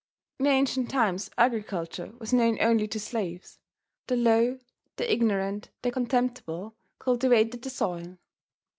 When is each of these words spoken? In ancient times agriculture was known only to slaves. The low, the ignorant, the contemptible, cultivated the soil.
In 0.39 0.47
ancient 0.47 0.89
times 0.89 1.29
agriculture 1.37 2.11
was 2.17 2.33
known 2.33 2.57
only 2.59 2.87
to 2.87 2.99
slaves. 2.99 3.59
The 4.07 4.15
low, 4.15 4.59
the 4.95 5.13
ignorant, 5.13 5.69
the 5.83 5.91
contemptible, 5.91 6.75
cultivated 6.97 7.61
the 7.61 7.69
soil. 7.69 8.17